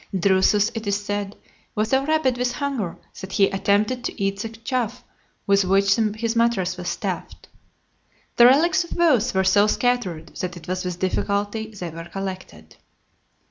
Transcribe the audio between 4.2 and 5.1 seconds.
the chaff